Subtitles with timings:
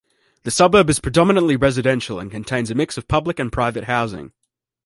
[0.45, 4.31] The suburb is predominantly residential and contains a mix of public and private housing.